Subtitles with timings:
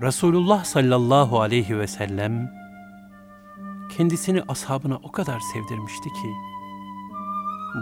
[0.00, 2.52] Resulullah sallallahu aleyhi ve sellem
[3.96, 6.28] kendisini ashabına o kadar sevdirmişti ki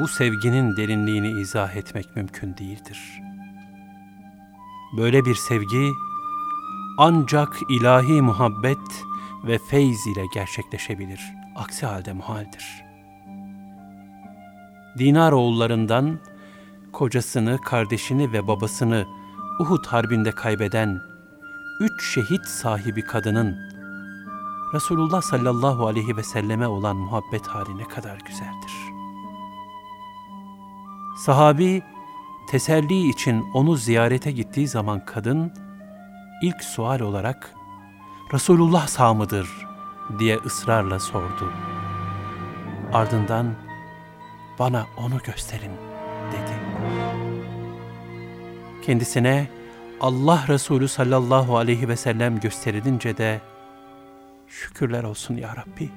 [0.00, 3.22] bu sevginin derinliğini izah etmek mümkün değildir.
[4.96, 5.90] Böyle bir sevgi
[6.98, 9.04] ancak ilahi muhabbet
[9.44, 11.20] ve feyz ile gerçekleşebilir.
[11.56, 12.84] Aksi halde muhaldir.
[14.98, 16.18] Dinar oğullarından
[16.92, 19.06] kocasını, kardeşini ve babasını
[19.60, 21.00] Uhud harbinde kaybeden
[21.80, 23.56] üç şehit sahibi kadının
[24.74, 28.72] Resulullah sallallahu aleyhi ve selleme olan muhabbet hali ne kadar güzeldir.
[31.24, 31.82] Sahabi
[32.48, 35.52] teselli için onu ziyarete gittiği zaman kadın
[36.42, 37.54] ilk sual olarak
[38.32, 39.66] Resulullah sağ mıdır
[40.18, 41.52] diye ısrarla sordu.
[42.92, 43.54] Ardından
[44.58, 45.72] bana onu gösterin
[46.32, 46.60] dedi.
[48.82, 49.48] Kendisine
[50.00, 53.40] Allah Resulü sallallahu aleyhi ve sellem gösterilince de
[54.48, 55.90] şükürler olsun ya Rabbi.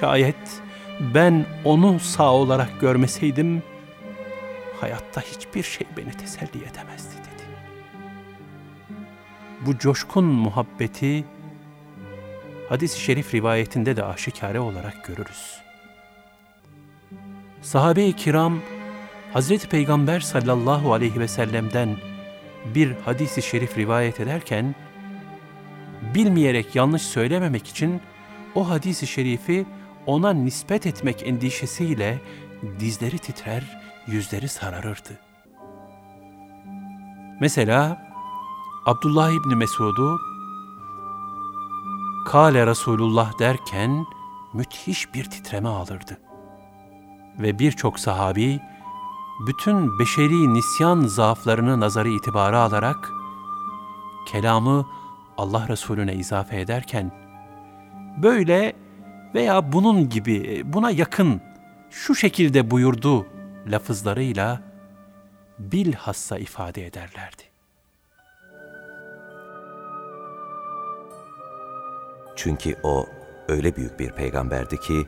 [0.00, 0.62] Şayet
[1.14, 3.62] ben onu sağ olarak görmeseydim
[4.80, 7.46] hayatta hiçbir şey beni teselli edemezdi dedi.
[9.66, 11.24] Bu coşkun muhabbeti
[12.68, 15.62] hadis-i şerif rivayetinde de aşikare olarak görürüz.
[17.62, 18.58] Sahabe-i kiram
[19.32, 21.96] Hazreti Peygamber sallallahu aleyhi ve sellem'den
[22.74, 24.74] bir hadisi şerif rivayet ederken
[26.14, 28.00] bilmeyerek yanlış söylememek için
[28.54, 29.66] o hadisi şerifi
[30.06, 32.18] ona nispet etmek endişesiyle
[32.78, 35.18] dizleri titrer, yüzleri sararırdı.
[37.40, 38.12] Mesela
[38.86, 40.18] Abdullah İbni Mesud'u
[42.26, 44.04] Kale Resulullah derken
[44.54, 46.18] müthiş bir titreme alırdı.
[47.38, 48.60] Ve birçok sahabi
[49.46, 53.12] bütün beşeri nisyan zaaflarını nazarı itibara alarak
[54.26, 54.86] kelamı
[55.36, 57.12] Allah Resulüne izafe ederken
[58.22, 58.76] böyle
[59.34, 61.40] veya bunun gibi buna yakın
[61.90, 63.26] şu şekilde buyurdu
[63.66, 64.62] lafızlarıyla
[65.58, 67.42] bilhassa ifade ederlerdi.
[72.36, 73.06] Çünkü o
[73.48, 75.06] öyle büyük bir peygamberdi ki,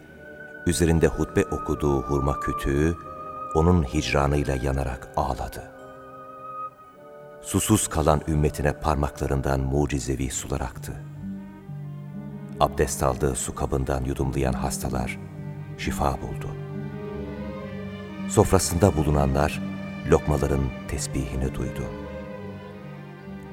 [0.66, 2.96] üzerinde hutbe okuduğu hurma kütüğü,
[3.54, 5.70] onun hicranıyla yanarak ağladı.
[7.42, 10.92] Susuz kalan ümmetine parmaklarından mucizevi sular aktı.
[12.60, 15.18] Abdest aldığı su kabından yudumlayan hastalar
[15.78, 16.48] şifa buldu.
[18.28, 19.62] Sofrasında bulunanlar
[20.10, 21.84] lokmaların tesbihini duydu.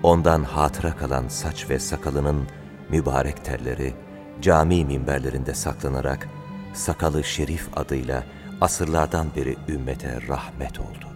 [0.03, 2.47] Ondan hatıra kalan saç ve sakalının
[2.89, 3.93] mübarek telleri
[4.41, 6.27] cami minberlerinde saklanarak
[6.73, 8.23] sakalı şerif adıyla
[8.61, 11.07] asırlardan beri ümmete rahmet oldu.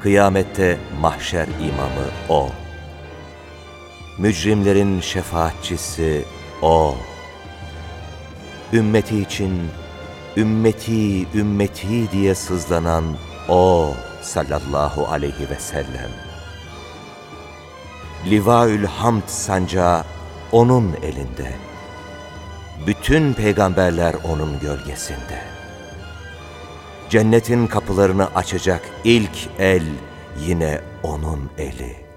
[0.00, 2.48] Kıyamette mahşer imamı O.
[4.18, 6.24] Mücrimlerin şefaatçisi
[6.62, 6.96] O.
[8.72, 9.70] Ümmeti için
[10.36, 13.04] ümmeti, ümmeti diye sızlanan
[13.48, 16.10] O sallallahu aleyhi ve sellem.
[18.30, 20.04] Livaül Hamd sancağı
[20.52, 21.52] onun elinde.
[22.86, 25.42] Bütün peygamberler onun gölgesinde.
[27.10, 29.82] Cennetin kapılarını açacak ilk el
[30.40, 32.07] yine onun eli.